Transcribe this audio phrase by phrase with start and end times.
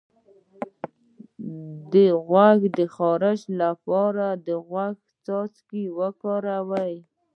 [1.93, 1.93] د
[2.27, 6.93] غوږ د خارش لپاره د غوږ څاڅکي وکاروئ